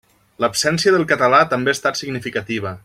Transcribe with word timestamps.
L'absència 0.43 0.93
del 0.95 1.05
català 1.13 1.43
també 1.53 1.73
ha 1.75 1.79
estat 1.81 2.01
significativa. 2.03 2.77